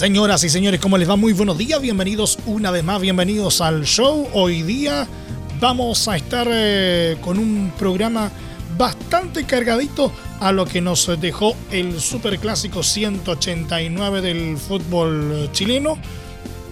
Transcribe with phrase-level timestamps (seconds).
[0.00, 1.16] Señoras y señores, ¿cómo les va?
[1.16, 4.26] Muy buenos días, bienvenidos una vez más, bienvenidos al show.
[4.32, 5.06] Hoy día
[5.60, 8.30] vamos a estar eh, con un programa
[8.78, 10.10] bastante cargadito
[10.40, 15.98] a lo que nos dejó el Superclásico 189 del fútbol chileno,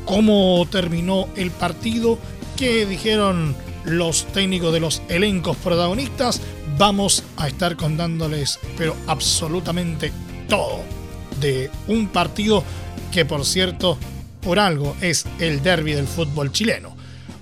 [0.06, 2.18] cómo terminó el partido,
[2.56, 6.40] qué dijeron los técnicos de los elencos protagonistas.
[6.78, 10.12] Vamos a estar contándoles, pero absolutamente
[10.48, 10.97] todo
[11.40, 12.64] de un partido
[13.12, 13.98] que por cierto,
[14.40, 16.96] por algo es el derby del fútbol chileno.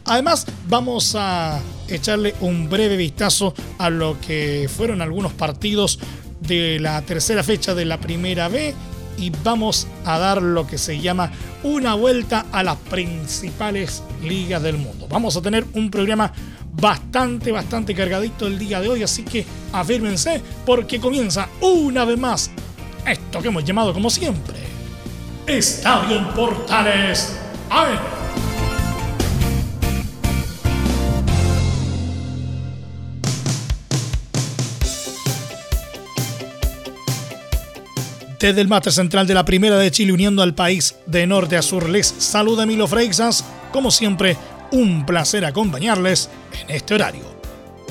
[0.05, 5.99] Además, vamos a echarle un breve vistazo a lo que fueron algunos partidos
[6.41, 8.75] de la tercera fecha de la primera B
[9.19, 14.79] y vamos a dar lo que se llama una vuelta a las principales ligas del
[14.79, 15.09] mundo.
[15.09, 16.33] Vamos a tener un programa
[16.73, 22.51] bastante, bastante cargadito el día de hoy, así que afírmense porque comienza una vez más
[23.41, 24.55] que hemos llamado como siempre
[25.47, 27.37] Estadio en Portales
[27.71, 27.99] AM.
[38.41, 41.63] Desde el máster central de la Primera de Chile uniendo al país de norte a
[41.63, 43.45] sur les saluda Emilio Freixas.
[43.73, 44.37] Como siempre,
[44.73, 46.29] un placer acompañarles
[46.63, 47.36] en este horario.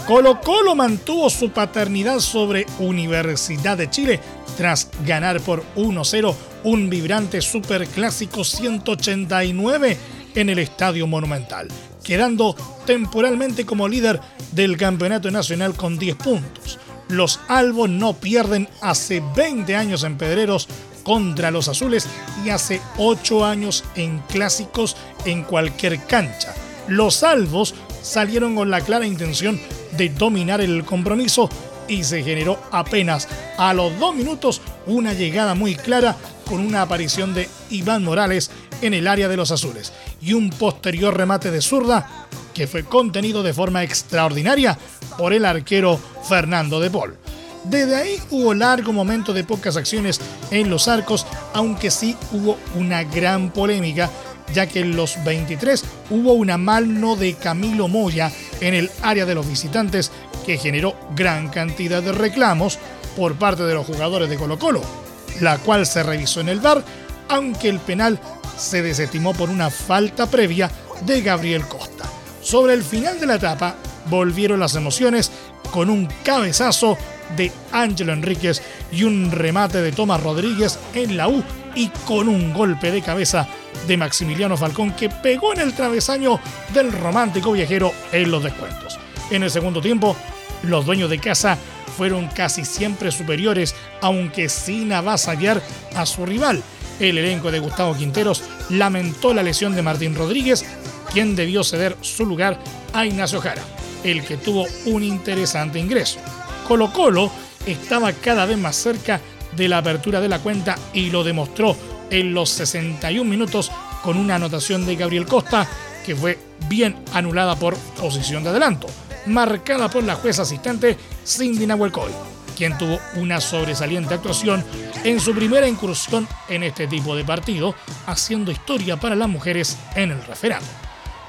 [0.07, 4.19] Colo Colo mantuvo su paternidad sobre Universidad de Chile
[4.55, 9.97] tras ganar por 1-0 un vibrante superclásico 189
[10.35, 11.69] en el Estadio Monumental,
[12.03, 12.55] quedando
[12.85, 14.19] temporalmente como líder
[14.51, 16.77] del Campeonato Nacional con 10 puntos.
[17.09, 20.67] Los albos no pierden hace 20 años en Pedreros
[21.03, 22.07] contra los azules
[22.43, 26.53] y hace 8 años en clásicos en cualquier cancha.
[26.87, 27.73] Los albos
[28.05, 29.59] salieron con la clara intención
[29.97, 31.49] de dominar el compromiso
[31.87, 33.27] y se generó apenas
[33.57, 38.51] a los dos minutos una llegada muy clara con una aparición de Iván Morales
[38.81, 43.41] en el área de los azules y un posterior remate de zurda que fue contenido
[43.41, 44.77] de forma extraordinaria
[45.17, 47.17] por el arquero Fernando de Paul.
[47.63, 53.03] Desde ahí hubo largo momento de pocas acciones en los arcos, aunque sí hubo una
[53.03, 54.11] gran polémica,
[54.53, 59.35] ya que en los 23 hubo una mano de Camilo Moya en el área de
[59.35, 60.11] los visitantes
[60.45, 62.79] que generó gran cantidad de reclamos
[63.15, 65.05] por parte de los jugadores de Colo Colo
[65.41, 66.83] la cual se revisó en el VAR,
[67.29, 68.19] aunque el penal
[68.57, 70.69] se desestimó por una falta previa
[71.05, 72.05] de Gabriel Costa.
[72.41, 73.75] Sobre el final de la etapa
[74.09, 75.31] volvieron las emociones
[75.71, 76.97] con un cabezazo
[77.35, 78.61] de Ángelo Enríquez
[78.91, 83.47] y un remate de Tomás Rodríguez en la U y con un golpe de cabeza
[83.87, 86.39] de Maximiliano Falcón que pegó en el travesaño
[86.73, 88.99] del romántico viajero en los descuentos.
[89.31, 90.15] En el segundo tiempo,
[90.63, 91.57] los dueños de casa
[91.97, 95.61] fueron casi siempre superiores, aunque sin avasallar
[95.95, 96.61] a su rival.
[96.99, 100.65] El elenco de Gustavo Quinteros lamentó la lesión de Martín Rodríguez,
[101.11, 102.59] quien debió ceder su lugar
[102.93, 103.63] a Ignacio Jara,
[104.03, 106.19] el que tuvo un interesante ingreso.
[106.67, 107.31] Colo Colo
[107.65, 109.21] estaba cada vez más cerca
[109.55, 111.75] de la apertura de la cuenta y lo demostró
[112.09, 113.71] en los 61 minutos
[114.03, 115.67] con una anotación de Gabriel Costa
[116.05, 116.37] que fue
[116.69, 118.87] bien anulada por posición de adelanto
[119.25, 122.11] marcada por la jueza asistente Cindy Nahuelcoy,
[122.55, 124.63] quien tuvo una sobresaliente actuación
[125.03, 127.75] en su primera incursión en este tipo de partido,
[128.07, 130.65] haciendo historia para las mujeres en el referendo.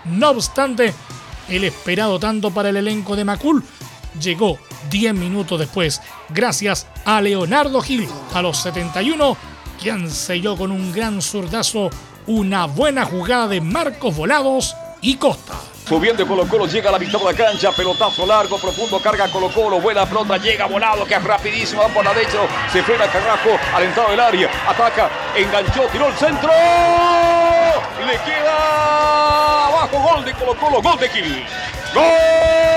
[0.05, 0.95] No obstante,
[1.49, 3.63] el esperado tanto para el elenco de Macul
[4.21, 4.59] llegó
[4.91, 9.37] 10 minutos después, gracias a Leonardo Gil a los 71,
[9.77, 11.91] quien selló con un gran zurdazo
[12.27, 15.55] una buena jugada de Marcos Volados y Costa.
[15.89, 19.49] Subiendo Colo Colo, llega a la mitad de la cancha, pelotazo largo, profundo, carga Colo
[19.51, 22.39] Colo, buena pelota, llega volado, que es rapidísimo, va por la derecha,
[22.73, 26.51] se frena Carrasco al entrado del área, ataca, enganchó, tiró el centro,
[28.05, 31.45] le queda abajo, gol de Colo Colo, gol de Kill.
[31.95, 32.76] ¡Gol!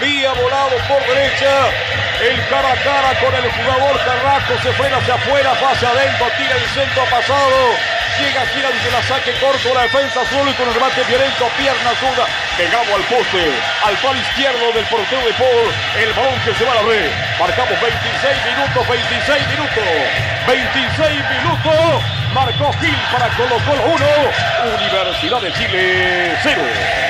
[0.00, 1.70] Vía volado por derecha.
[2.20, 6.56] El cara a cara con el jugador Carrasco se fue hacia afuera, hacia adentro, tira
[6.56, 7.76] el centro pasado.
[8.18, 12.24] Llega, gira desde la saque corto la defensa azul con el remate violento, pierna zurda,
[12.56, 13.44] pegado al poste,
[13.84, 15.68] al palo izquierdo del portero de Paul,
[16.00, 17.10] el balón que se va a la red.
[17.38, 19.84] Marcamos 26 minutos, 26 minutos,
[20.48, 22.02] 26 minutos.
[22.32, 24.06] Marcó Gil para Colo Colo 1,
[24.80, 27.05] Universidad de Chile 0.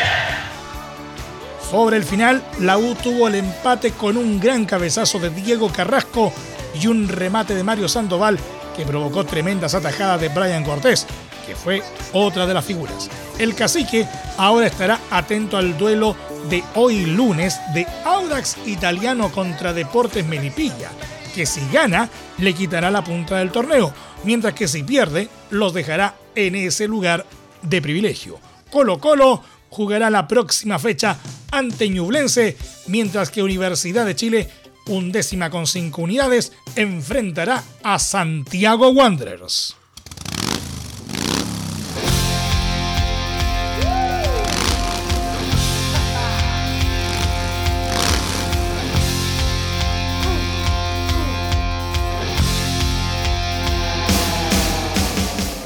[1.70, 6.32] Sobre el final, la U tuvo el empate con un gran cabezazo de Diego Carrasco
[6.80, 8.38] y un remate de Mario Sandoval
[8.76, 11.06] que provocó tremendas atajadas de Brian Cortés,
[11.44, 11.82] que fue
[12.12, 13.10] otra de las figuras.
[13.38, 16.14] El cacique ahora estará atento al duelo
[16.48, 20.90] de hoy lunes de Audax Italiano contra Deportes Melipilla,
[21.34, 22.08] que si gana
[22.38, 23.92] le quitará la punta del torneo,
[24.22, 27.26] mientras que si pierde los dejará en ese lugar
[27.62, 28.38] de privilegio.
[28.70, 31.16] Colo Colo jugará la próxima fecha
[31.50, 32.56] ante Ñublense,
[32.86, 34.48] mientras que Universidad de Chile
[34.86, 39.76] undécima con cinco unidades, enfrentará a Santiago Wanderers.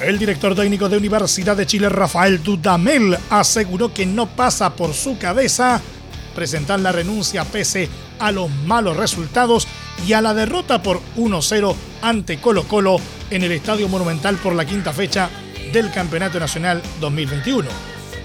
[0.03, 5.19] El director técnico de Universidad de Chile, Rafael Dudamel, aseguró que no pasa por su
[5.19, 5.83] cabeza
[6.35, 9.69] presentar la renuncia pese a los malos resultados
[10.07, 12.97] y a la derrota por 1-0 ante Colo Colo
[13.31, 15.29] en el Estadio Monumental por la quinta fecha
[15.71, 17.69] del Campeonato Nacional 2021.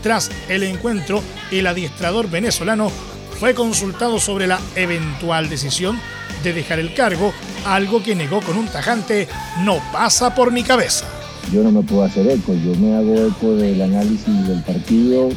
[0.01, 2.89] Tras el encuentro, el adiestrador venezolano
[3.37, 5.99] fue consultado sobre la eventual decisión
[6.41, 7.33] de dejar el cargo,
[7.65, 9.27] algo que negó con un tajante,
[9.59, 11.05] no pasa por mi cabeza.
[11.51, 15.29] Yo no me puedo hacer eco, yo me hago eco del análisis del partido,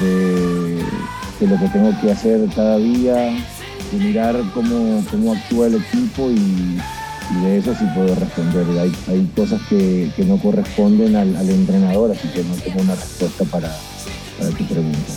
[0.00, 0.76] de,
[1.40, 3.34] de lo que tengo que hacer cada día,
[3.98, 6.78] mirar cómo, cómo actúa el equipo y,
[7.42, 8.66] de eso sí puedo responder.
[9.08, 13.74] Hay, cosas que, no corresponden al, entrenador, así que no tengo una respuesta para,
[14.38, 15.12] para tu pregunta.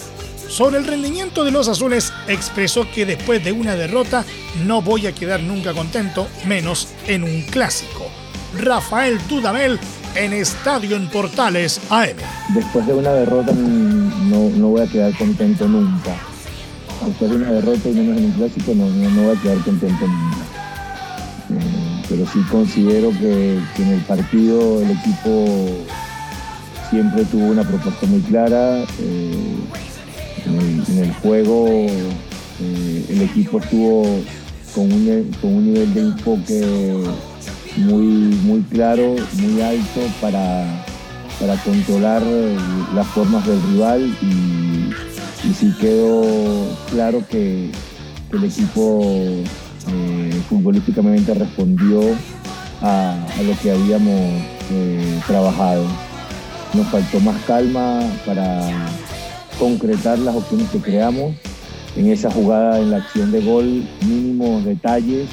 [0.47, 4.23] Sobre el rendimiento de los azules, expresó que después de una derrota
[4.65, 8.05] no voy a quedar nunca contento, menos en un clásico.
[8.57, 9.79] Rafael Dudamel
[10.15, 12.17] en Estadio en Portales AM.
[12.53, 16.15] Después de una derrota no, no voy a quedar contento nunca
[17.05, 20.07] después de una derrota y menos en un clásico, no, no, voy a quedar contento
[20.07, 20.37] nunca.
[21.49, 25.85] Eh, pero sí considero que, en el partido el equipo
[26.89, 28.83] siempre tuvo una propuesta muy clara.
[28.99, 29.55] Eh,
[30.45, 34.03] en, el, juego eh, el equipo estuvo
[34.73, 37.03] con un, con un nivel de enfoque
[37.77, 38.05] muy,
[38.43, 40.85] muy claro, muy alto para,
[41.39, 42.23] para controlar
[42.93, 44.67] las formas del rival y
[45.43, 46.23] y sí quedó
[46.91, 47.69] claro que,
[48.33, 49.01] el equipo
[49.89, 52.01] eh, futbolísticamente respondió
[52.81, 54.19] a, lo que habíamos
[54.69, 55.85] eh, trabajado.
[56.73, 58.69] Nos faltó más calma para
[59.57, 61.35] concretar las opciones que creamos.
[61.95, 65.29] En esa jugada, en la acción de gol, mínimos detalles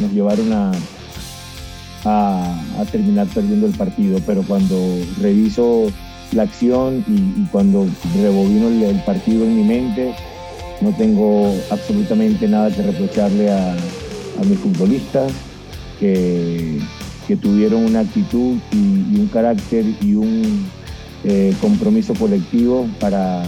[0.00, 0.72] nos llevaron a,
[2.04, 4.18] a terminar perdiendo el partido.
[4.26, 4.76] Pero cuando
[5.20, 5.90] reviso
[6.32, 10.14] la acción y, cuando rebobino el, partido en mi mente,
[10.80, 13.76] no tengo absolutamente nada que reprocharle a,
[14.48, 15.32] mis futbolistas
[16.00, 16.80] que,
[17.40, 20.66] tuvieron una actitud y, un carácter y un
[21.24, 23.42] eh, compromiso colectivo para,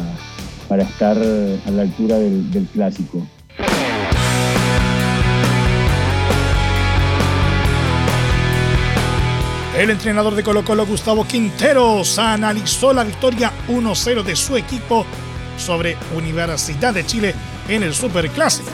[0.69, 3.23] para, estar a la altura del clásico.
[9.77, 15.05] El entrenador de Colo Colo, Gustavo Quinteros, analizó la victoria 1-0 de su equipo
[15.59, 17.35] sobre Universidad de Chile
[17.69, 18.71] en el Superclásico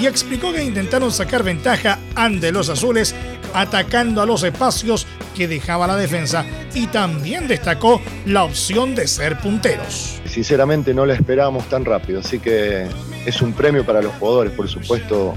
[0.00, 3.14] y explicó que intentaron sacar ventaja ante los azules
[3.52, 9.38] atacando a los espacios que dejaba la defensa y también destacó la opción de ser
[9.38, 10.22] punteros.
[10.24, 12.86] Sinceramente no la esperábamos tan rápido, así que
[13.26, 15.34] es un premio para los jugadores, por supuesto,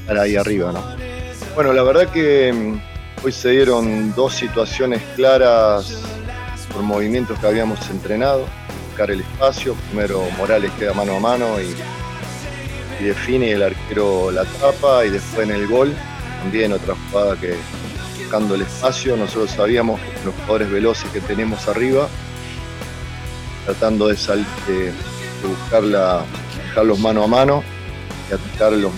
[0.00, 0.82] estar ahí arriba, ¿no?
[1.54, 2.87] Bueno, la verdad que mm,
[3.24, 5.92] Hoy se dieron dos situaciones claras
[6.72, 8.46] por movimientos que habíamos entrenado.
[8.90, 9.74] Buscar el espacio.
[9.90, 11.74] Primero Morales queda mano a mano y,
[13.02, 15.94] define el arquero la tapa y después en el gol
[16.42, 17.56] también otra jugada que
[18.18, 19.16] buscando el espacio.
[19.16, 22.08] Nosotros sabíamos los jugadores veloces que tenemos arriba,
[23.64, 24.92] tratando de, de,
[25.42, 26.24] buscarla,
[26.68, 27.64] dejarlos mano a mano
[28.30, 28.92] y atacar los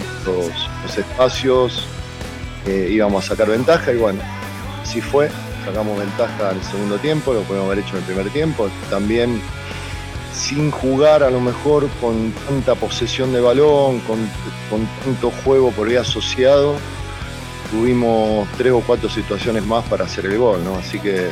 [0.97, 1.90] espacios
[2.67, 4.21] íbamos a sacar ventaja y bueno,
[4.83, 5.31] así fue,
[5.65, 8.69] sacamos ventaja en el segundo tiempo, lo podemos haber hecho en el primer tiempo.
[8.89, 9.41] También
[10.35, 14.19] sin jugar a lo mejor con tanta posesión de balón, con,
[14.71, 16.77] con tanto juego por ahí asociado,
[17.71, 20.77] tuvimos tres o cuatro situaciones más para hacer el gol, ¿no?
[20.77, 21.29] Así que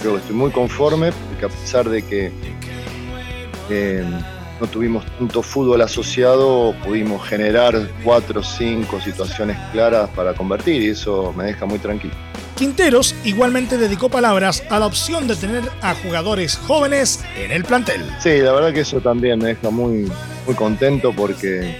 [0.00, 2.32] creo que estoy muy conforme, porque a pesar de que
[3.70, 4.04] eh,
[4.60, 10.88] no tuvimos tanto fútbol asociado, pudimos generar cuatro o cinco situaciones claras para convertir y
[10.88, 12.14] eso me deja muy tranquilo.
[12.56, 18.02] Quinteros igualmente dedicó palabras a la opción de tener a jugadores jóvenes en el plantel.
[18.18, 20.10] Sí, la verdad que eso también me deja muy,
[20.46, 21.76] muy contento porque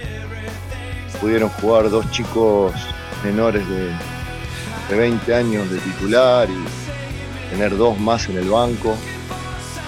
[1.19, 2.75] pudieron jugar dos chicos
[3.25, 8.95] menores de, 20 años de titular y tener dos más en el banco.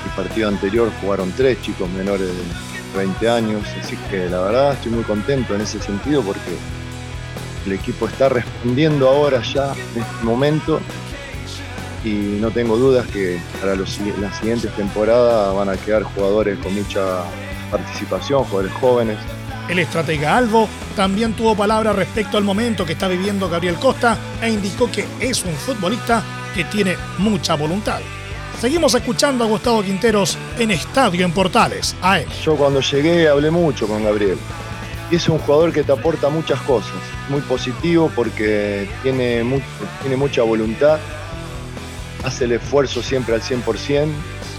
[0.07, 4.93] El partido anterior jugaron tres chicos menores de 20 años, así que la verdad estoy
[4.93, 6.57] muy contento en ese sentido porque
[7.67, 10.81] el equipo está respondiendo ahora ya en este momento
[12.05, 16.75] y no tengo dudas que para los, las siguientes temporadas van a quedar jugadores con
[16.75, 17.25] mucha
[17.71, 19.19] participación, jugadores jóvenes.
[19.69, 24.49] El estratega Albo también tuvo palabras respecto al momento que está viviendo Gabriel Costa e
[24.49, 26.23] indicó que es un futbolista
[26.55, 28.01] que tiene mucha voluntad.
[28.61, 32.29] Seguimos escuchando a Gustavo Quinteros en Estadio en Portales, a él.
[32.43, 34.37] Yo cuando llegué hablé mucho con Gabriel.
[35.13, 36.97] Es un jugador que te aporta muchas cosas,
[37.29, 39.63] muy positivo porque tiene,
[40.03, 40.99] tiene mucha voluntad,
[42.25, 44.09] hace el esfuerzo siempre al 100%,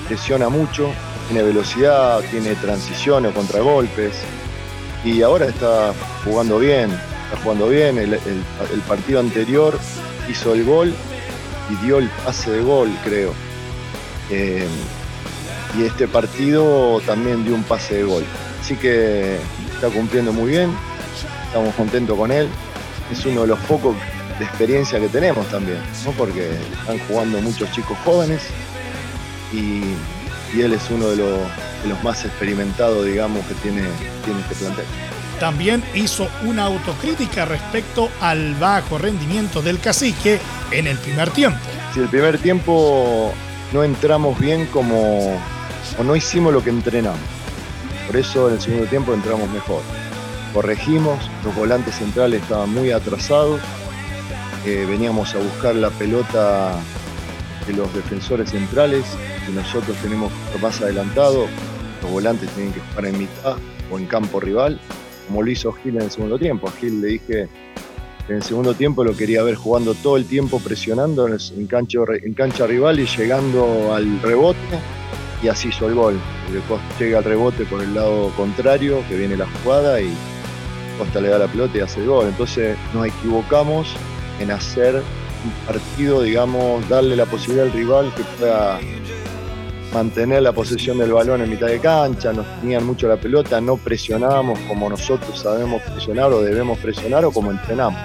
[0.08, 0.91] presiona mucho,
[1.27, 4.13] tiene velocidad, tiene transiciones, contragolpes.
[5.03, 6.89] Y ahora está jugando bien,
[7.25, 9.77] está jugando bien, el, partido anterior
[10.29, 10.94] hizo el gol
[11.70, 13.49] y dio el pase de gol, creo.
[14.29, 14.67] Eh,
[15.77, 18.24] y este partido también dio un pase de gol.
[18.62, 19.38] Así que
[19.74, 20.71] está cumpliendo muy bien,
[21.45, 22.48] estamos contentos con él.
[23.12, 23.95] Es uno de los pocos
[24.38, 25.79] de experiencia que tenemos también,
[26.17, 28.41] porque están jugando muchos chicos jóvenes
[29.51, 29.81] y,
[30.59, 33.83] él es uno de los, más experimentados, digamos, que tiene,
[34.25, 34.86] tiene este plantel.
[35.39, 40.39] También hizo una autocrítica respecto al bajo rendimiento del cacique
[40.71, 41.59] en el primer tiempo.
[41.93, 43.31] Si el primer tiempo
[43.72, 45.40] no entramos bien como
[45.98, 47.20] o no hicimos lo que entrenamos.
[48.08, 49.82] Por eso en el segundo tiempo entramos mejor.
[50.54, 53.62] Corregimos, los volantes centrales estaban muy atrasados,
[54.66, 56.74] eh, veníamos a buscar la pelota
[57.68, 59.06] de los defensores centrales
[59.48, 61.46] y nosotros tenemos más adelantado,
[62.02, 63.58] los volantes tienen que estar en mitad
[63.92, 64.80] o en campo rival,
[65.28, 66.68] como lo hizo Gil en el segundo tiempo.
[66.68, 67.48] A Gil le dije
[68.29, 72.33] en el segundo tiempo lo quería ver jugando todo el tiempo presionando en, cancha, en
[72.33, 74.59] cancha rival y llegando al rebote
[75.41, 76.19] y así hizo el gol.
[77.00, 80.13] Llega al rebote por el lado contrario, que viene la jugada y
[80.98, 82.27] Costa le da la pelota y hace el gol.
[82.27, 83.88] Entonces nos equivocamos
[84.39, 88.79] en hacer un partido, digamos, darle la posibilidad al rival que pueda
[89.93, 93.77] mantener la posesión del balón en mitad de cancha, nos tenían mucho la pelota, no
[93.77, 98.00] presionábamos como nosotros sabemos presionar o debemos presionar o como entrenamos.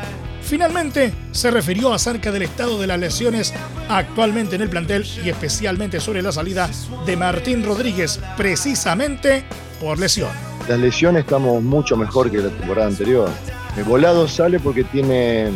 [0.45, 3.55] Finalmente, se refirió acerca del estado de las lesiones
[3.89, 6.69] actualmente en el plantel y especialmente sobre la salida
[7.07, 9.45] de Martín Rodríguez, precisamente
[9.81, 10.29] por lesión.
[10.69, 13.31] Las lesiones estamos mucho mejor que la temporada anterior.
[13.77, 15.51] El volado sale porque tiene,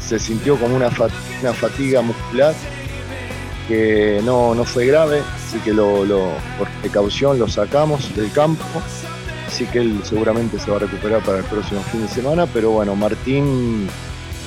[0.00, 2.54] se sintió como una, fatiga muscular
[3.66, 6.04] que no, fue grave, así que lo,
[6.58, 8.64] por precaución lo sacamos del campo
[9.48, 12.70] así que él seguramente se va a recuperar para el próximo fin de semana, pero
[12.70, 13.88] bueno, Martín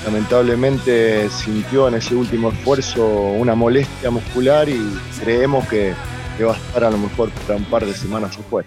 [0.06, 4.80] lamentablemente sintió en ese último esfuerzo una molestia muscular y
[5.22, 5.94] creemos que,
[6.42, 8.66] va a estar a lo mejor para un par de semanas después.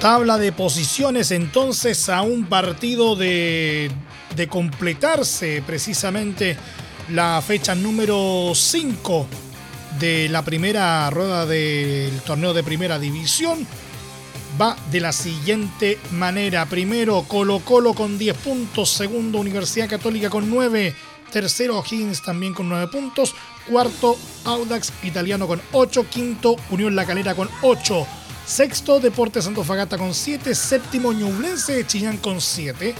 [0.00, 3.92] Tabla de posiciones entonces a un partido de,
[4.36, 6.56] de completarse precisamente
[7.10, 9.26] la fecha número 5
[9.98, 13.66] de la primera rueda del torneo de primera división
[14.60, 16.66] va de la siguiente manera.
[16.66, 18.90] Primero, Colo Colo con 10 puntos.
[18.90, 20.94] Segundo, Universidad Católica con 9.
[21.30, 23.34] Tercero, Higgins también con 9 puntos.
[23.68, 26.06] Cuarto, Audax Italiano con 8.
[26.08, 28.06] Quinto, Unión La Calera con 8.
[28.46, 30.54] Sexto, Deportes Fagata con 7.
[30.54, 32.94] Séptimo, Ñublense de Chillán con 7.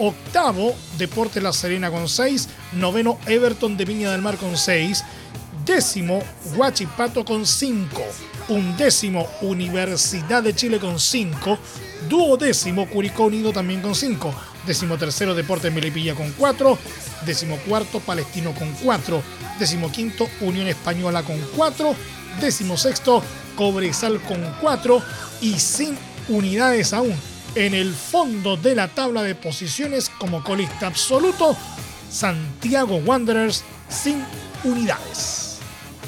[0.00, 2.48] Octavo, Deportes La Serena con 6.
[2.72, 5.04] Noveno, Everton de Viña del Mar con 6.
[5.64, 6.22] Décimo,
[6.56, 8.02] Huachipato con 5
[8.50, 11.58] undécimo Universidad de Chile con 5,
[12.08, 14.34] duodécimo Curicó Unido también con 5,
[14.66, 16.76] décimo tercero Deportes Melipilla con 4,
[17.24, 19.22] décimo cuarto Palestino con 4,
[19.58, 21.94] décimo quinto Unión Española con 4,
[22.40, 23.22] décimo sexto
[23.56, 25.02] Cobresal con 4
[25.42, 25.96] y sin
[26.28, 27.14] unidades aún
[27.54, 31.56] en el fondo de la tabla de posiciones como colista absoluto
[32.10, 34.24] Santiago Wanderers sin
[34.64, 35.58] unidades.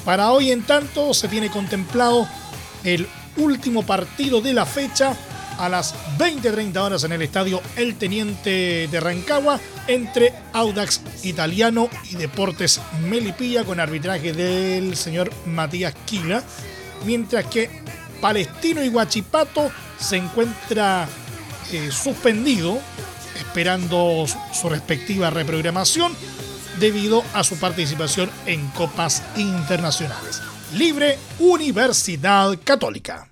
[0.04, 2.26] Para hoy, en tanto, se tiene contemplado
[2.84, 3.06] el
[3.36, 5.16] último partido de la fecha
[5.58, 12.16] a las 20-30 horas en el estadio El Teniente de Rancagua entre Audax Italiano y
[12.16, 16.42] Deportes Melipilla con arbitraje del señor Matías Quila,
[17.04, 17.70] mientras que
[18.20, 21.08] Palestino y Guachipato se encuentra
[21.90, 22.78] suspendido
[23.40, 26.12] esperando su respectiva reprogramación
[26.78, 30.42] debido a su participación en copas internacionales.
[30.74, 33.28] Libre Universidad Católica.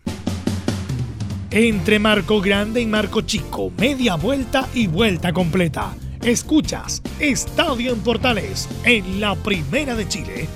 [1.51, 5.95] Entre Marco Grande y Marco Chico, media vuelta y vuelta completa.
[6.23, 10.49] Escuchas Estadio en Portales en la Primera de Chile,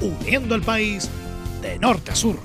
[0.00, 1.08] uniendo al país
[1.62, 2.38] de norte a sur.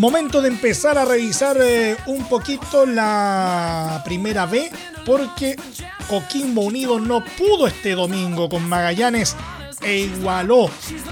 [0.00, 4.70] Momento de empezar a revisar eh, un poquito la primera B
[5.04, 5.56] porque
[6.08, 9.36] Coquimbo Unido no pudo este domingo con Magallanes
[9.82, 10.70] e igualó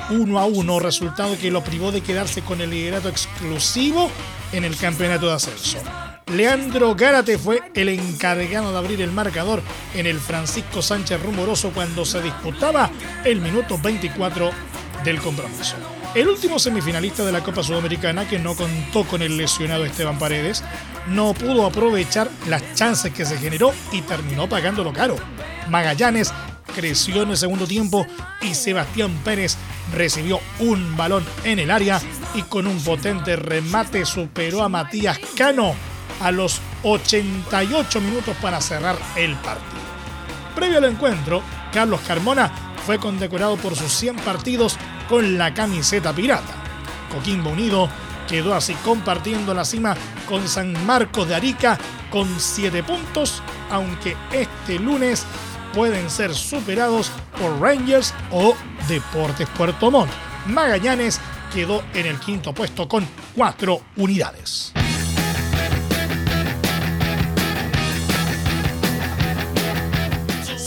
[0.08, 4.10] 1 a 1, resultado que lo privó de quedarse con el liderato exclusivo
[4.52, 5.76] en el campeonato de ascenso.
[6.28, 9.60] Leandro Gárate fue el encargado de abrir el marcador
[9.94, 12.90] en el Francisco Sánchez Rumoroso cuando se disputaba
[13.22, 14.50] el minuto 24
[15.04, 15.76] del compromiso.
[16.18, 20.64] El último semifinalista de la Copa Sudamericana, que no contó con el lesionado Esteban Paredes,
[21.06, 25.14] no pudo aprovechar las chances que se generó y terminó pagándolo caro.
[25.68, 26.34] Magallanes
[26.74, 28.04] creció en el segundo tiempo
[28.42, 29.56] y Sebastián Pérez
[29.94, 32.00] recibió un balón en el área
[32.34, 35.72] y con un potente remate superó a Matías Cano
[36.20, 39.78] a los 88 minutos para cerrar el partido.
[40.56, 44.78] Previo al encuentro, Carlos Carmona fue condecorado por sus 100 partidos
[45.10, 46.54] con la camiseta pirata.
[47.12, 47.86] Coquimbo Unido
[48.26, 49.94] quedó así compartiendo la cima
[50.26, 51.78] con San Marcos de Arica
[52.08, 55.26] con 7 puntos, aunque este lunes
[55.74, 58.54] pueden ser superados por Rangers o
[58.88, 60.10] Deportes Puerto Montt.
[60.46, 61.20] Magallanes
[61.52, 64.72] quedó en el quinto puesto con 4 unidades.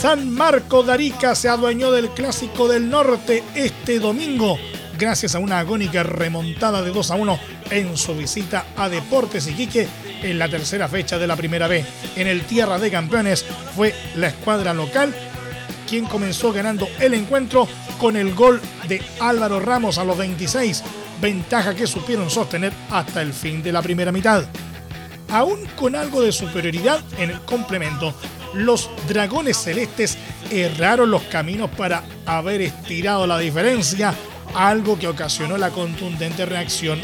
[0.02, 4.58] San Marco de Arica se adueñó del Clásico del Norte este domingo
[4.98, 7.38] gracias a una agónica remontada de 2 a 1
[7.70, 9.86] en su visita a Deportes Iquique
[10.24, 11.84] en la tercera fecha de la Primera B.
[12.16, 13.44] En el Tierra de Campeones
[13.76, 15.14] fue la escuadra local
[15.88, 17.68] quien comenzó ganando el encuentro
[18.00, 20.82] con el gol de Álvaro Ramos a los 26,
[21.20, 24.46] ventaja que supieron sostener hasta el fin de la primera mitad.
[25.28, 28.12] Aún con algo de superioridad en el complemento,
[28.54, 30.18] los dragones celestes
[30.50, 34.14] erraron los caminos para haber estirado la diferencia,
[34.54, 37.00] algo que ocasionó la contundente reacción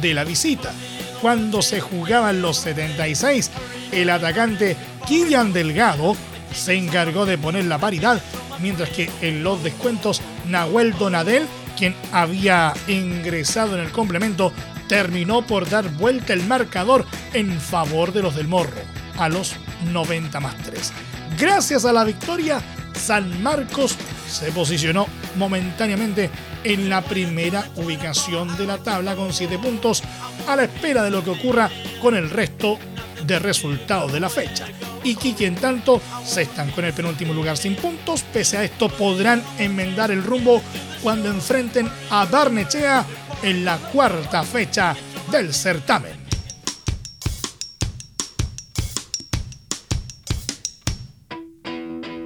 [0.00, 0.72] de la visita.
[1.20, 3.50] Cuando se jugaban los 76,
[3.92, 6.16] el atacante Kilian Delgado
[6.54, 8.20] se encargó de poner la paridad,
[8.60, 11.44] mientras que en los descuentos Nahuel Donadel,
[11.78, 14.52] quien había ingresado en el complemento,
[14.88, 18.82] terminó por dar vuelta el marcador en favor de los del Morro
[19.18, 19.54] a los
[19.90, 20.92] 90 más 3.
[21.38, 22.60] Gracias a la victoria,
[22.94, 23.96] San Marcos
[24.28, 26.30] se posicionó momentáneamente
[26.64, 30.02] en la primera ubicación de la tabla con 7 puntos
[30.46, 32.78] a la espera de lo que ocurra con el resto
[33.26, 34.66] de resultados de la fecha.
[35.04, 38.88] Y Kiki en tanto se estancó en el penúltimo lugar sin puntos, pese a esto
[38.88, 40.62] podrán enmendar el rumbo
[41.02, 43.04] cuando enfrenten a Barnechea
[43.42, 44.94] en la cuarta fecha
[45.30, 46.21] del certamen.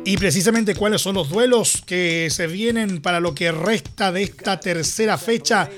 [0.07, 4.61] Y precisamente cuáles son los duelos que se vienen para lo que resta de esta
[4.61, 5.69] tercera fecha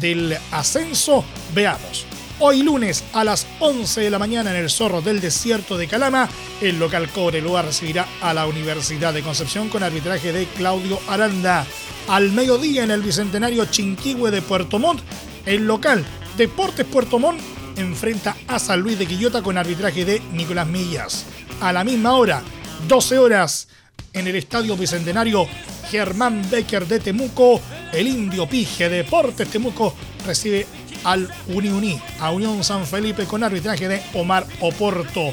[0.00, 2.04] del ascenso, veamos.
[2.40, 6.28] Hoy lunes a las 11 de la mañana en el Zorro del Desierto de Calama,
[6.60, 11.64] el local Cobreloa recibirá a la Universidad de Concepción con arbitraje de Claudio Aranda.
[12.08, 15.00] Al mediodía en el Bicentenario Chinquihue de Puerto Montt,
[15.46, 16.04] el local
[16.36, 17.40] Deportes Puerto Montt
[17.76, 21.24] enfrenta a San Luis de Quillota con arbitraje de Nicolás Millas.
[21.60, 22.42] A la misma hora,
[22.88, 23.68] 12 horas,
[24.16, 25.46] en el Estadio Bicentenario
[25.90, 27.60] Germán Becker de Temuco,
[27.92, 29.94] el Indio Pige Deportes Temuco
[30.26, 30.66] recibe
[31.04, 35.32] al Uniuní, a Unión San Felipe con arbitraje de Omar Oporto.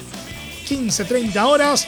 [0.70, 1.88] 15.30 horas,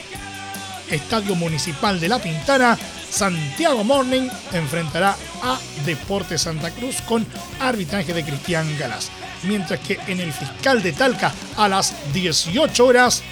[0.90, 2.76] Estadio Municipal de La Pintana,
[3.08, 7.24] Santiago Morning enfrentará a Deportes Santa Cruz con
[7.60, 9.10] arbitraje de Cristian Galas.
[9.44, 13.22] Mientras que en el fiscal de Talca a las 18 horas,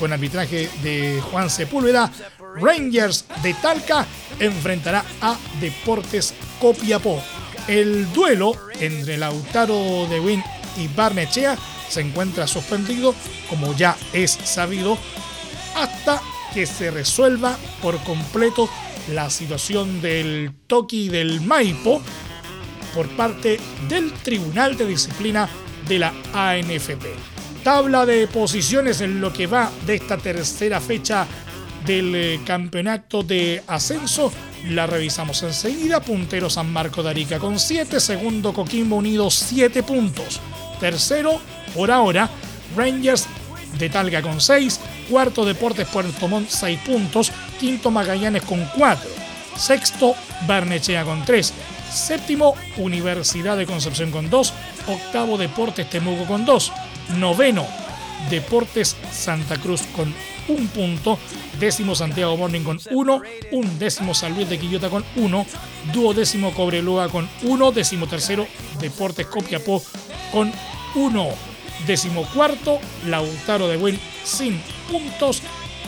[0.00, 2.10] con arbitraje de Juan Sepúlveda,
[2.56, 4.06] Rangers de Talca
[4.38, 7.22] enfrentará a Deportes Copiapó.
[7.68, 10.42] El duelo entre Lautaro de Win
[10.76, 11.56] y Barnechea
[11.88, 13.14] se encuentra suspendido,
[13.48, 14.98] como ya es sabido,
[15.76, 16.20] hasta
[16.52, 18.68] que se resuelva por completo
[19.08, 22.02] la situación del Toki del Maipo
[22.94, 25.48] por parte del Tribunal de Disciplina
[25.88, 27.14] de la ANFP.
[27.64, 31.26] Tabla de posiciones en lo que va de esta tercera fecha
[31.84, 34.32] del eh, campeonato de ascenso.
[34.68, 36.00] La revisamos enseguida.
[36.00, 38.00] Puntero San Marco de Arica con 7.
[38.00, 40.40] Segundo Coquimbo Unido 7 puntos.
[40.80, 41.40] Tercero,
[41.74, 42.28] por ahora,
[42.76, 43.26] Rangers
[43.78, 44.80] de Talga con 6.
[45.10, 47.32] Cuarto Deportes Puerto Montt 6 puntos.
[47.58, 49.10] Quinto Magallanes con 4.
[49.56, 50.14] Sexto
[50.46, 51.52] Barnechea con 3.
[51.90, 54.54] Séptimo Universidad de Concepción con 2.
[54.86, 56.72] Octavo Deportes Temuco con 2.
[57.18, 57.81] Noveno
[58.30, 60.12] Deportes Santa Cruz con
[60.48, 61.18] un punto,
[61.58, 65.46] décimo Santiago Morning con uno, un décimo San Luis de Quillota con uno,
[65.92, 68.46] duodécimo Cobreloa con uno, décimo tercero
[68.80, 69.82] Deportes Copiapó
[70.32, 70.52] con
[70.94, 71.28] uno,
[71.86, 75.42] décimo cuarto Lautaro de Buen sin puntos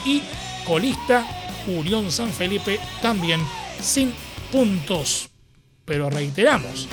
[0.04, 0.22] y
[0.66, 1.26] colista
[1.66, 3.40] Unión San Felipe también
[3.80, 4.12] sin
[4.52, 5.30] puntos.
[5.84, 6.88] Pero reiteramos,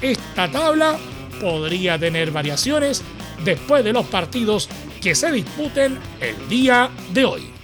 [0.00, 0.98] esta tabla
[1.40, 3.02] podría tener variaciones
[3.44, 4.68] después de los partidos
[5.00, 7.56] que se disputen el día de hoy.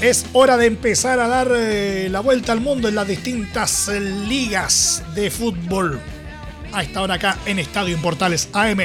[0.00, 4.00] Es hora de empezar a dar eh, la vuelta al mundo en las distintas eh,
[4.00, 6.00] ligas de fútbol.
[6.72, 8.80] A esta hora acá en Estadio Importales AM.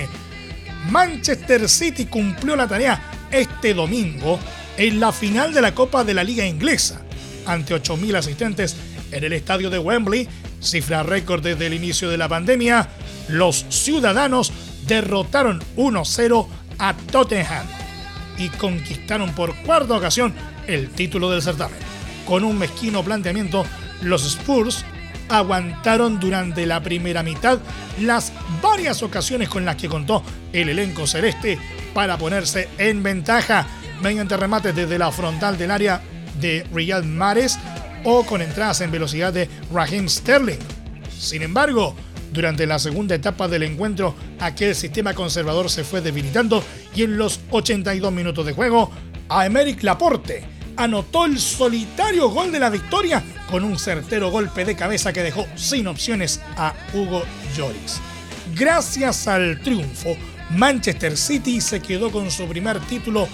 [0.89, 4.37] Manchester City cumplió la tarea este domingo
[4.75, 7.04] en la final de la Copa de la Liga Inglesa
[7.45, 8.75] ante 8.000 asistentes
[9.11, 10.27] en el estadio de Wembley,
[10.59, 12.89] cifra récord desde el inicio de la pandemia,
[13.27, 14.51] los ciudadanos
[14.87, 16.47] derrotaron 1-0
[16.79, 17.65] a Tottenham
[18.37, 20.33] y conquistaron por cuarta ocasión
[20.67, 21.79] el título del certamen.
[22.25, 23.65] Con un mezquino planteamiento,
[24.01, 24.83] los Spurs
[25.29, 27.59] aguantaron durante la primera mitad
[27.99, 28.31] las
[28.61, 31.57] varias ocasiones con las que contó el elenco celeste
[31.93, 33.65] para ponerse en ventaja
[34.01, 36.01] mediante remates desde la frontal del área
[36.39, 37.57] de Riyad Mares
[38.03, 40.59] o con entradas en velocidad de Raheem Sterling.
[41.17, 41.95] Sin embargo,
[42.31, 47.39] durante la segunda etapa del encuentro, aquel sistema conservador se fue debilitando y en los
[47.49, 48.91] 82 minutos de juego,
[49.29, 50.43] Aymeric Laporte
[50.77, 55.45] anotó el solitario gol de la victoria con un certero golpe de cabeza que dejó
[55.55, 57.23] sin opciones a Hugo
[57.55, 58.01] Lloris.
[58.53, 60.15] Gracias al triunfo,
[60.51, 63.27] Manchester City se quedó con su primer título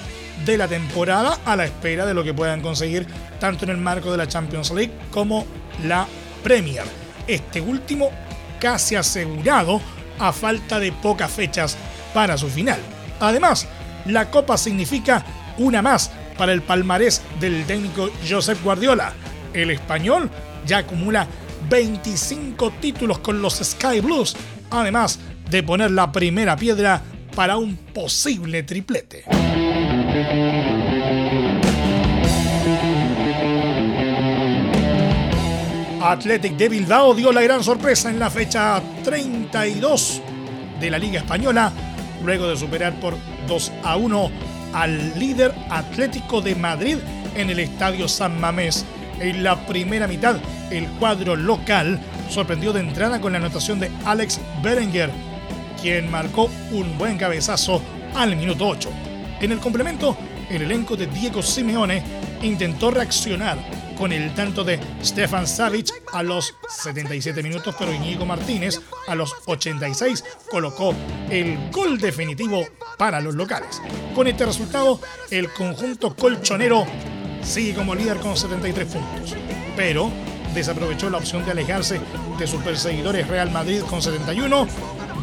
[0.45, 3.06] de la temporada a la espera de lo que puedan conseguir
[3.39, 5.45] tanto en el marco de la Champions League como
[5.84, 6.08] la
[6.43, 6.84] Premier.
[7.27, 8.10] Este último
[8.60, 9.82] casi asegurado
[10.19, 11.77] a falta de pocas fechas
[12.13, 12.80] para su final.
[13.19, 13.67] Además,
[14.06, 15.23] la Copa significa
[15.58, 19.13] una más para el palmarés del técnico Josep Guardiola.
[19.54, 20.30] El español
[20.65, 21.27] ya acumula
[21.69, 24.36] 25 títulos con los Sky Blues,
[24.69, 27.01] además de poner la primera piedra
[27.36, 29.25] para un posible triplete.
[36.02, 40.21] Athletic de Bilbao dio la gran sorpresa en la fecha 32
[40.82, 41.71] de la Liga Española,
[42.26, 43.15] luego de superar por
[43.47, 44.32] 2 a 1
[44.74, 46.97] al líder Atlético de Madrid
[47.36, 48.86] en el Estadio San Mamés.
[49.21, 50.36] En la primera mitad,
[50.71, 55.10] el cuadro local sorprendió de entrada con la anotación de Alex Berenguer,
[55.82, 57.82] quien marcó un buen cabezazo
[58.13, 58.89] al minuto 8.
[59.41, 60.15] En el complemento,
[60.51, 62.04] el elenco de Diego Simeone
[62.43, 63.58] intentó reaccionar
[63.97, 69.34] con el tanto de Stefan Savic a los 77 minutos, pero Íñigo Martínez a los
[69.47, 70.93] 86 colocó
[71.32, 72.63] el gol definitivo
[72.99, 73.82] para los locales.
[74.13, 75.01] Con este resultado,
[75.32, 76.86] el conjunto colchonero
[77.41, 79.36] sigue como líder con 73 puntos,
[79.75, 80.12] pero
[80.54, 81.99] desaprovechó la opción de alejarse
[82.38, 84.67] de sus perseguidores Real Madrid con 71,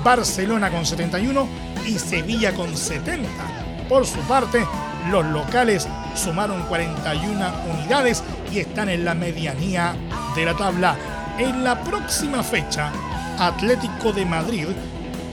[0.02, 1.48] Barcelona con 71
[1.86, 4.66] y Sevilla con 70 por su parte,
[5.10, 8.22] los locales sumaron 41 unidades
[8.52, 9.94] y están en la medianía
[10.34, 10.96] de la tabla.
[11.38, 12.92] En la próxima fecha,
[13.38, 14.66] Atlético de Madrid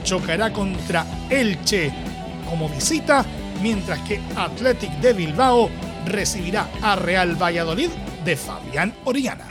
[0.04, 1.92] chocará contra Elche
[2.48, 3.24] como visita,
[3.60, 5.68] mientras que Athletic de Bilbao
[6.06, 7.90] recibirá a Real Valladolid
[8.24, 9.46] de Fabián Oriana.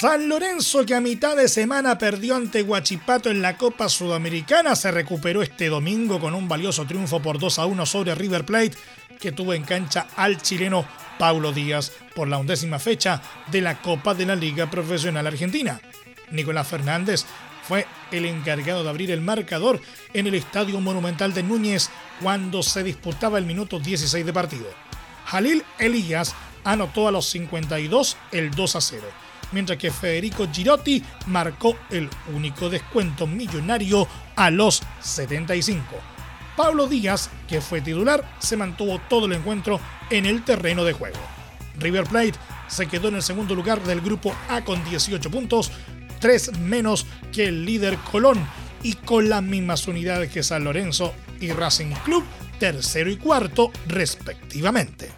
[0.00, 4.92] San Lorenzo, que a mitad de semana perdió ante Huachipato en la Copa Sudamericana, se
[4.92, 8.78] recuperó este domingo con un valioso triunfo por 2 a 1 sobre River Plate,
[9.18, 10.86] que tuvo en cancha al chileno
[11.18, 15.80] Paulo Díaz por la undécima fecha de la Copa de la Liga Profesional Argentina.
[16.30, 17.24] Nicolás Fernández
[17.64, 19.80] fue el encargado de abrir el marcador
[20.14, 21.90] en el Estadio Monumental de Núñez
[22.22, 24.68] cuando se disputaba el minuto 16 de partido.
[25.24, 29.02] Jalil Elías anotó a los 52 el 2 a 0,
[29.52, 34.06] mientras que Federico Girotti marcó el único descuento millonario
[34.36, 35.84] a los 75.
[36.56, 39.80] Pablo Díaz, que fue titular, se mantuvo todo el encuentro
[40.10, 41.18] en el terreno de juego.
[41.78, 42.34] River Plate
[42.66, 45.70] se quedó en el segundo lugar del grupo A con 18 puntos,
[46.20, 48.44] 3 menos que el líder Colón
[48.82, 52.24] y con las mismas unidades que San Lorenzo y Racing Club,
[52.58, 55.12] tercero y cuarto respectivamente.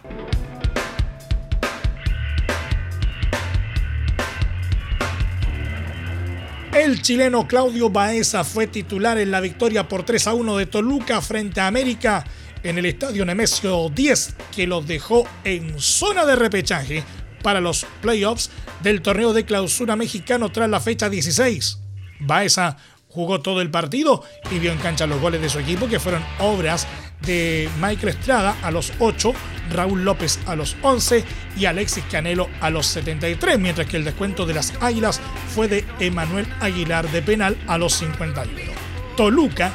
[6.91, 11.21] El chileno Claudio Baeza fue titular en la victoria por 3 a 1 de Toluca
[11.21, 12.25] frente a América
[12.63, 17.05] en el estadio Nemesio 10, que los dejó en zona de repechaje
[17.43, 18.49] para los playoffs
[18.83, 21.77] del torneo de clausura mexicano tras la fecha 16.
[22.19, 22.75] Baeza
[23.07, 26.25] jugó todo el partido y vio en cancha los goles de su equipo, que fueron
[26.39, 26.85] obras
[27.25, 29.33] de Michael Estrada a los 8,
[29.71, 31.23] Raúl López a los 11
[31.57, 35.19] y Alexis Canelo a los 73, mientras que el descuento de las Águilas
[35.53, 38.71] fue de Emanuel Aguilar de penal a los 51.
[39.15, 39.71] Toluca,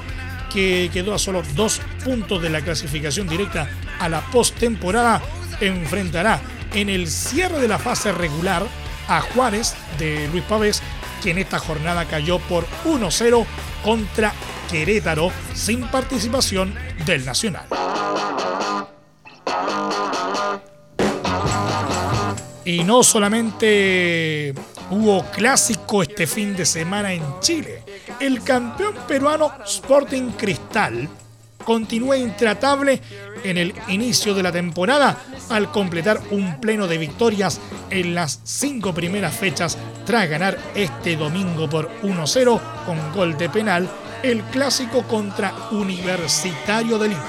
[0.52, 3.68] que quedó a solo dos puntos de la clasificación directa
[4.00, 5.22] a la postemporada,
[5.60, 6.40] enfrentará
[6.74, 8.66] en el cierre de la fase regular
[9.08, 10.82] a Juárez de Luis Pavés,
[11.22, 13.46] que en esta jornada cayó por 1-0
[13.82, 14.32] contra
[14.70, 16.74] Querétaro sin participación
[17.04, 17.66] del Nacional.
[22.64, 24.52] Y no solamente
[24.90, 27.82] hubo clásico este fin de semana en Chile,
[28.18, 31.08] el campeón peruano Sporting Cristal
[31.64, 33.02] continúa intratable
[33.42, 35.18] en el inicio de la temporada
[35.50, 41.68] al completar un pleno de victorias en las cinco primeras fechas tras ganar este domingo
[41.68, 43.88] por 1-0 con gol de penal
[44.22, 47.26] el clásico contra Universitario de Lima.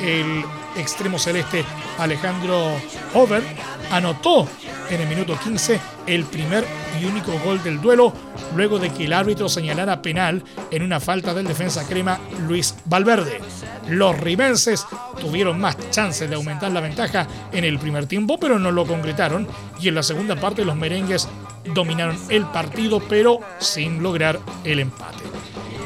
[0.00, 0.44] El
[0.76, 1.64] extremo celeste
[1.98, 2.72] Alejandro
[3.14, 3.42] Hover
[3.90, 4.48] anotó
[4.90, 6.64] en el minuto 15 el primer
[7.00, 8.12] y único gol del duelo
[8.54, 13.40] luego de que el árbitro señalara penal en una falta del defensa crema Luis Valverde.
[13.88, 14.86] Los rimenses
[15.20, 19.46] tuvieron más chances de aumentar la ventaja en el primer tiempo, pero no lo concretaron
[19.80, 21.28] y en la segunda parte los merengues
[21.74, 25.21] dominaron el partido, pero sin lograr el empate.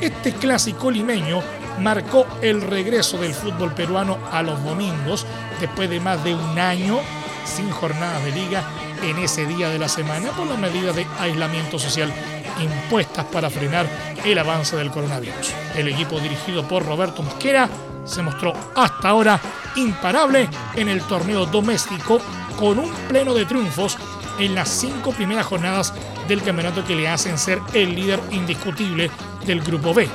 [0.00, 1.40] Este clásico limeño
[1.80, 5.26] marcó el regreso del fútbol peruano a los domingos
[5.60, 7.00] después de más de un año
[7.44, 8.64] sin jornadas de liga
[9.02, 12.12] en ese día de la semana por las medidas de aislamiento social
[12.60, 13.86] impuestas para frenar
[14.24, 15.52] el avance del coronavirus.
[15.74, 17.68] El equipo dirigido por Roberto Mosquera
[18.04, 19.40] se mostró hasta ahora
[19.76, 22.20] imparable en el torneo doméstico
[22.58, 23.96] con un pleno de triunfos
[24.38, 25.92] en las cinco primeras jornadas
[26.28, 29.10] del campeonato que le hacen ser el líder indiscutible
[29.46, 30.08] del Grupo B.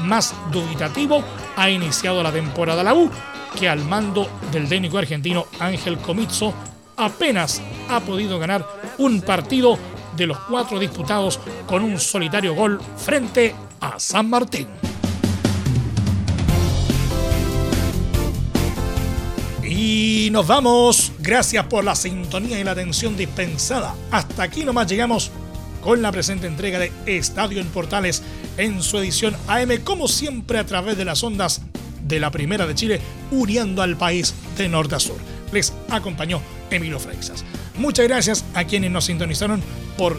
[0.00, 1.22] Más dubitativo
[1.56, 3.10] ha iniciado la temporada la U,
[3.58, 6.52] que al mando del técnico argentino Ángel Comizzo
[6.96, 8.66] apenas ha podido ganar
[8.98, 9.78] un partido
[10.16, 14.66] de los cuatro disputados con un solitario gol frente a San Martín.
[19.68, 21.12] Y nos vamos.
[21.18, 23.94] Gracias por la sintonía y la atención dispensada.
[24.10, 25.30] Hasta aquí nomás llegamos
[25.80, 28.22] con la presente entrega de Estadio en Portales
[28.56, 31.62] en su edición AM, como siempre a través de las ondas
[32.02, 35.18] de la Primera de Chile, uniendo al país de norte a sur.
[35.52, 37.44] Les acompañó Emilio Freixas.
[37.78, 39.62] Muchas gracias a quienes nos sintonizaron
[39.96, 40.18] por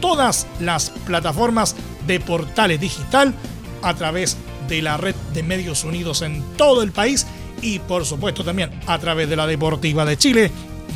[0.00, 3.34] todas las plataformas de Portales Digital
[3.82, 4.36] a través
[4.68, 7.26] de la red de medios unidos en todo el país
[7.62, 10.50] y por supuesto también a través de la Deportiva de Chile,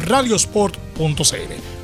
[0.04, 1.77] radiosport.cl.